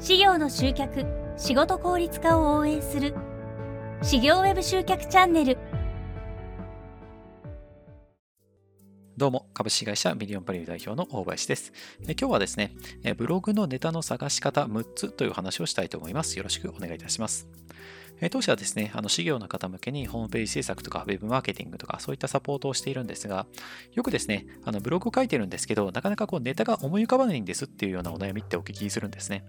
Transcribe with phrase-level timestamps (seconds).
[0.00, 1.04] 事業の集客
[1.36, 3.14] 仕事効率化を応援する
[4.02, 5.58] 事業ウェブ集客チャンネル
[9.18, 11.74] どうも、株式会社ミリオンバリュー代表の大林です。
[12.08, 12.74] え今日はですね、
[13.18, 16.38] ブログのネタの探し方6つという話をしたいと思います。
[16.38, 17.46] よろしくお願いいたします。
[18.28, 23.46] 当社はですね、あの、事業の方向けにホームページ制作とか、ウェブマーケティングとか、そういったサポートをしているんですが、
[23.94, 29.44] よくですね、あの、ブログを書いてるんですけど、なかなかこう、ネタが思い浮かばないんですっていうようなお悩みってお聞きするんですね。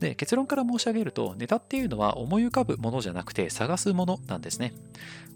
[0.00, 4.72] で、結論から申し上げると、ネタっていうのは思い浮かぶものじゃなくて、探すものなんですね。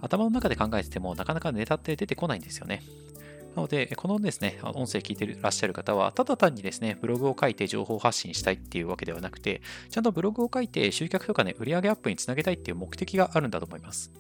[0.01, 2.83] 頭の中で考えてても、なかなかネタって出てこないんですよね。
[3.57, 14.13] なので、このですね、音声聞いてらっしゃる方は、ただ単にですね、ブログを書いて情報発信したいっていうわけではなくて、ちゃんとブログを書いて集客とかね、売上アップにつなげたいっていう目的があるんだと思います。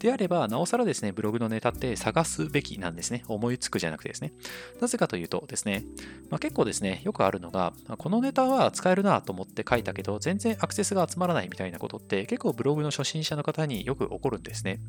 [0.00, 3.22] であれば、なおさらですね、ブログのネタって探すべきなんですね。
[3.28, 4.32] 思いつくじゃなくてですね。
[4.80, 5.84] なぜかというとですね、
[6.28, 14.80] まあ、結構ですね、よくあるのが、このネタは使えるなと思って書いたけど、全然アクセスが集まらないみたいなことって結構ブログの初心者の方によく起こるんですね。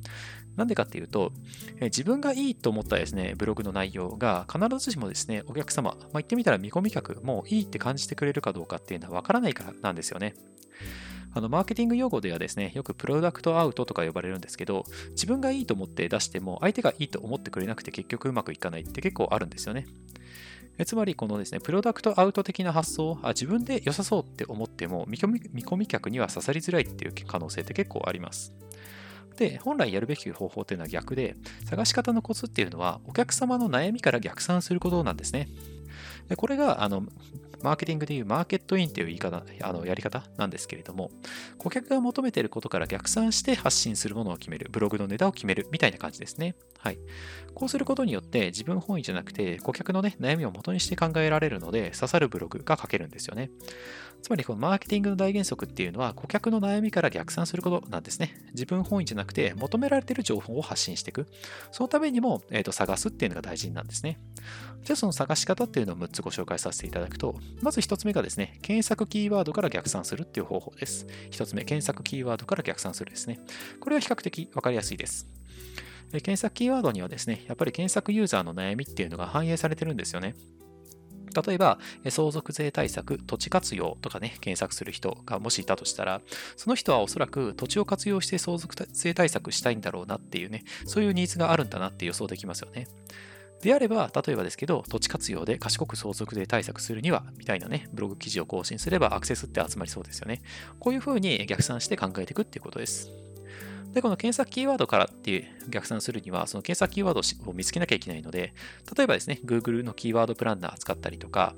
[0.56, 1.34] なんでかっていうと、
[1.82, 10.36] 自分がいいと思ったですね、ブログの内容が必ずしもですね、お客様、まあ、言ってみたら見込み客もいいって感じてくれるかどうかっていうのはわからないからなんですよね。
[11.34, 19.86] あの、マーケティング用語ではですね、よくプロダクトアウトとか呼ばれるんですけど、自分がいいと思って出しても、相手がいいと思ってくれなくて結局うまくいかないって結構あるんですよね。
[20.86, 28.54] つまり、このですね、プロダクトアウト的な発想あ、自分で良さそうって思っても見込み、見込み客には刺さりづらいっていう可能性って結構あります。
[29.38, 35.48] で、本来やるべき方法というのは逆で、探し方のコツっていうのは、お客様の悩みから逆算することなんですね。
[36.30, 37.04] でこれが、あの、
[37.64, 41.12] マーケティングでいうマーケットインという言い方、あのやり方なんですけれども、
[41.58, 46.56] 顧客が求めていることから逆算して発信するものを決める、ブログのネタを決めるみたいな感じですね。
[46.78, 46.98] はい。
[47.54, 53.52] こうすることによって自分本位じゃなくて顧客のね、悩みを元にして考えられるので刺さるブログが書けるんですよね。
[54.22, 58.36] つまりこのマーケティングの大原則っていうのは顧客の悩みから逆算することなんですね。
[58.54, 61.28] 自分本位じゃなくて求められている情報を発信していく。
[61.72, 64.20] そのためにも、えー、と探すっていうのが大事なんですね。
[64.84, 71.06] じゃあその探し方っていうのを6つご紹介させていただくと、まず1つ目がですね、検索キーワードから逆算するっていう方法です。
[71.32, 73.40] 1つ目、検索キーワードから逆算するですね。
[73.80, 75.28] これは比較的わかりやすいです。
[76.12, 80.36] 検索キーワードにはですね、やっぱり検索ユーザーの悩みっていうのが反映されてるんですよね。
[81.46, 81.80] 例えば、
[82.10, 86.22] 相続税対策、土地活用とかね、検索する人がもしいたとしたら、
[86.58, 92.88] その人はおそらく土地を活用して相続税対策したいんだろうなっていうね、そういうニーズがあるんだなって予想できますよね。
[93.62, 100.42] であれば、例えばですけど、土地活用で賢く相続税対策するには、みたいなね、ブログ記事を更新すればアクセスって集まりそうですよね。
[100.80, 103.12] こういうふうに逆算して考えていくっていうことです。
[103.94, 108.54] で、この検索キーワードからっていう逆算するには、その検索キーワードを見つけなきゃいけないので、
[108.98, 111.54] 例えばですね、Google のキーワードプランナー使ったりとか、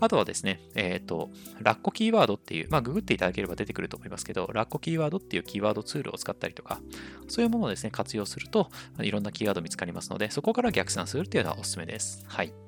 [0.00, 1.30] あとはですね、えっ、ー、と、
[1.60, 6.80] ラッコキーワードっていう、まあ、ググっていただければ出てくると思いますけど、ラッコキーワードっていうキーワードツールを使ったりとか、
[7.28, 8.70] そういうものをですね、活用すると、
[9.00, 12.24] いろんなキーワード見つかりますので、そこから逆算するっていうのはおすすめです。
[12.26, 12.65] はい。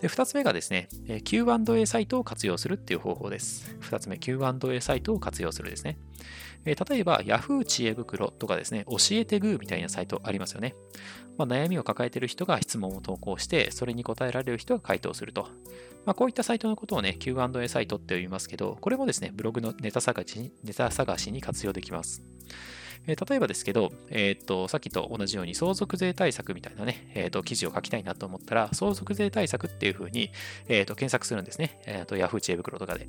[0.00, 0.88] で、2つ目がですね、
[1.24, 3.76] Q&A サイトを活用するっていう方法です。
[3.80, 5.98] 2つ目、Q&A サイトを活用するですね。
[6.64, 10.74] 例えば、Yahoo 知恵袋とかですね、教えてグーみたいなサイトありますよね。
[11.38, 15.48] まあ、悩みを抱えている人が質問を投稿して、それに答えられる人が回答すると。
[16.04, 22.22] まあ、こういったサイトのことをね、Q&A サイトって言いますけど、これもですね、ブログのネタ探しネタ探しに活用できます。
[23.06, 30.30] えー、例えばですけど、えー、と、さっきと同じように相続税対策みたいなね、えー、と、記事を書きたいなと思ったら、相続税対策っていうふうに、
[30.68, 31.80] えっと、検索するんですね。
[31.86, 33.08] えっと、Yahoo 知恵袋とかで。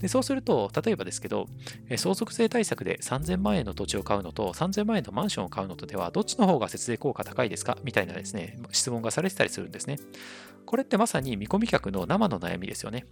[0.00, 1.48] で、そうすると、例えばですけど、
[1.96, 7.78] 相続税対策で3000万円の土地を買うのと3000万円のマンションを買うのとでは、どっちの方が節税効果高いですか？
[7.82, 9.98] みたいなですね、質問がされてたりするんですね。
[10.66, 13.06] これってまさに見込み客の生の悩みですよね。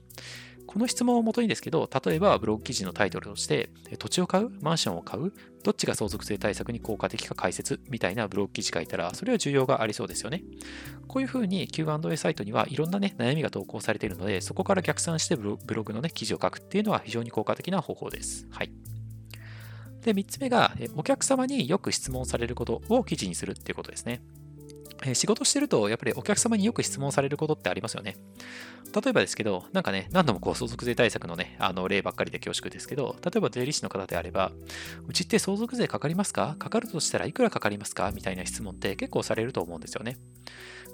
[0.66, 4.50] この質問をもとにですけど、例えばブログ記事のタイトルとして、土地を買う？
[4.60, 5.32] マンションを買う？
[5.62, 7.80] どっちが相続税対策に効果的か解説？
[7.88, 10.42] みたいなブログ記事書いたら、それは需要がありそうですよね。
[11.06, 18.46] こういうふうに Q&A サイトにはいろんなね、悩みが投稿されているので、そこから逆算してブログのね、記事を書くっていうのは非常に効果的な方法です。
[18.50, 18.70] はい。
[20.02, 24.20] で、3つ目が、お客様によく質問されることを記事にするっていうことですね。
[25.04, 28.16] え仕事してると、やっぱりお客様によく質問されることってありますよね。
[28.94, 34.52] 例えばですけど、なんかね、何度もこう相続税対策のね、あの例ばっかりで恐縮ですけど、例えば税理士の方であれば、
[35.06, 36.56] うちって相続税かかりますか？
[36.58, 38.10] かかるとしたらいくらかかりますか？
[38.12, 40.16] みたいな質問って結構されると思うんですよね。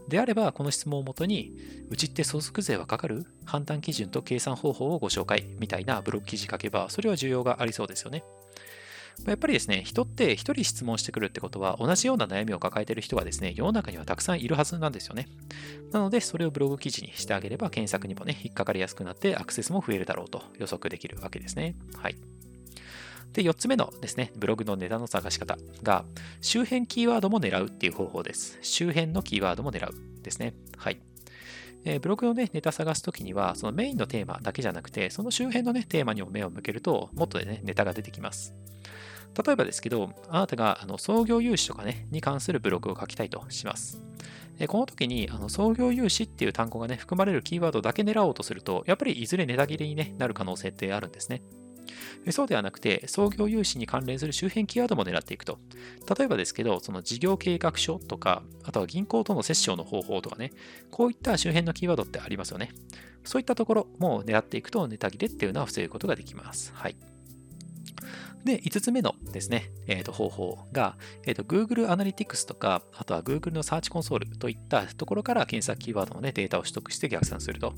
[0.09, 1.55] であれば、この質問をもとに、
[1.89, 3.25] うちって相続税はかかる？
[3.45, 8.25] 判断基準と計算方法をご紹介みたいなブログ記事書けば、それは需要がありそうですよね。
[9.27, 15.29] やっぱりですね、人って一人質問してくるってことは、同じような悩みを抱えている人がですね、世の中にはたくさんいるはずなんですよね。
[15.93, 21.77] なので、それをブログ記事にしてあげれば、検索にもね、引っかかりやすくなって、アクセスも増えるだろうと予測できるわけですね。
[21.97, 22.17] はい。
[23.33, 26.05] で、4つ目のですね、ブログのネタの探し方が、
[26.41, 28.59] 周辺キーワードも狙うっていう方法です。
[28.63, 30.55] 周辺のキーワードも狙うですね。
[30.77, 31.01] はい。
[31.85, 38.55] えー、ブログのね、ネタ探すときには、そのメインのテーマだけじゃなくて、その周辺のね、テーマにも目を向けると、もっとね、ネタが出てきます。
[39.45, 44.03] 例えばですけど、あなたがあの創業融資とかね、に関するブログを書きたいとします。
[44.59, 51.43] えこの時にあの創業融資っていう単語がね、含まれるキーワードだけ狙おうとすると、やっぱりいずれネタ切れに、ね、なる可能性ってあるんですね。
[52.31, 55.59] そうではなくて、創業融資に関連する周辺キーワードも狙っていくと。
[56.17, 60.53] 例えばですけど、その事業計画書とか、あとは銀行との折衝の方法とかね、
[60.91, 62.71] こういった周辺のキーワードってありますよね。
[63.25, 66.73] そういったところも狙っていくと、ネタ切れっていうのは防ぐことができます。
[66.75, 66.97] はい。
[68.45, 70.97] で、5つ目のですね、えー、と方法が、
[71.27, 77.75] えー、と Google Analytics とか、あとは Google の Search Console といったところから検索キーワードの、ね、データを取得して逆算すると。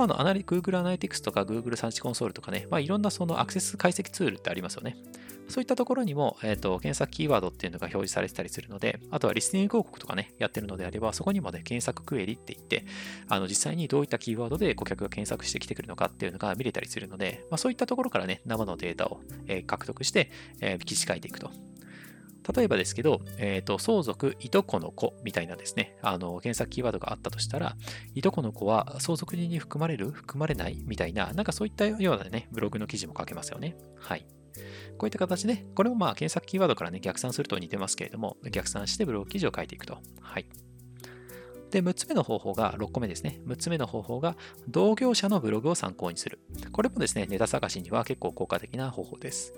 [0.00, 4.96] まあ、あの、アナリ Google Analytics とか Google Search Console とかね、まあ、いろんなそのアクセス解析ツールってありますよね。
[5.48, 12.86] そういったところにも、えーと、検索キーワードっていうのが表示されてたりするので、あとはリスニング広告とかね、やってるのであれば、そこにもね、検索クエリって言って、
[13.28, 20.30] あの実際にどういったキーワードで顧客が検索してきてくるのかっていうのが見れたりするので、まあ、そういったところからね、生のデータを、えー、獲得して、
[20.60, 21.50] えー、記事書いていくと。
[22.54, 27.76] 例えばですけど、えっ、ー、と、相続、いとこの子みたいなですね、あの、検索キーワードがあったとしたら、
[28.14, 30.10] いとこの子は相続人に含まれる？
[30.10, 30.82] 含まれない？
[30.84, 33.76] みたいな、なんかそういったようなね、ブログの記事も書けますよね。
[33.98, 34.26] はい。
[34.98, 39.98] こういった形で、これもまあ検索キーワードからね、逆算すると似てますけれども、逆算してブログ記事を書いていくと。
[40.20, 40.46] はい。
[41.70, 43.40] で、6つ目の方法が、6個目ですね。
[43.46, 44.36] 6つ目の方法が、
[44.68, 46.40] 同業者のブログを参考にする。
[46.72, 49.54] これもですね、ネタ探しには結構効果的な方法です。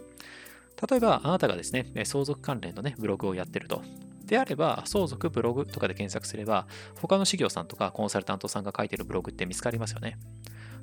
[0.89, 3.83] 例えば、あなたがですね、相続関連のね、ブログをやってると。
[4.25, 6.67] であれば、相続ブログとかで検索すれば、
[7.01, 10.19] 他の事業さんとかコンサルタントさんが書いてるブログって見つかりますよね。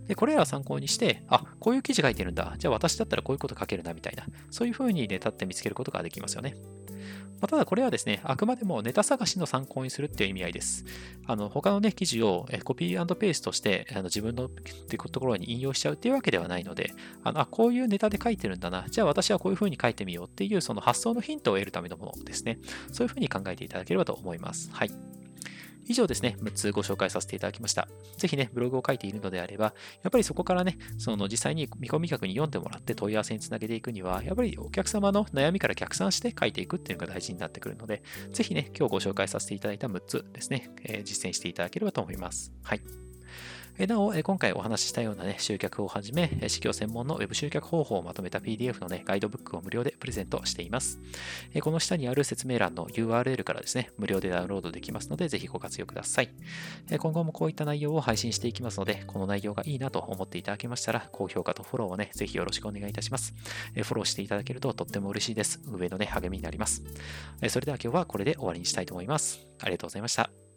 [0.07, 2.55] で、これらを参考にして、あ、こういう記事書いてるんだ。
[2.57, 4.25] じゃあ私だったらこういうこと書けるな、みたいな。
[4.49, 6.55] そういうふうにね、立って見つけることができますよね。
[7.39, 10.85] まあ、ただこれはですね、あくまでもネタ探しの参考にするっていう意味合いです。
[11.25, 16.91] あの他のね、記事をコピーペーストしてあの自分のってところに引用しちゃうっていうわけではないので、
[17.23, 22.59] あのあこういうネタで書いてるんだな、じゃあ私はこういうふうに書いてみようっていうその発想のヒントを得るためのものですね。
[22.91, 24.69] そういうふうに考えていただければと思います。
[24.73, 24.91] はい。
[25.89, 27.87] 以上ですね、6つご紹介させていただきました。
[28.15, 42.53] ぜひね、ブログを書いているのであれば、やっぱりそこからね、その実際に見込み客に読んでもらって問い合わせにつなげていくには、やっぱりお客様の悩みから逆算して書いていくっていうのが大事になってくるので、ぜひね、今日ご紹介させていただいた6つですね、えー、実践していただければと思います。
[42.61, 43.08] はい。
[43.87, 50.99] なお、今回お話ししたようなね、集客をはじめ、事業専門の Web 集客方法をまとめた PDF のね、ガイドブックを無料でプレゼントしています。
[51.61, 56.29] この下にある説明欄の URL からですね、無料でダウンロードできますので、ぜひご活用ください。
[56.97, 63.33] 今後もこういった内容を配信していきますので、この内容がいいなと思っていただけましたら、高評価とフォローをね、ぜひよろしくお願いいたします。
[63.75, 65.61] フォローしていただけるととっても嬉しいです。
[65.65, 66.83] 上のね、励みになります。
[67.47, 69.47] それでは今日はこれで終わりにしたいと思います。
[69.61, 70.48] ありがとうございました。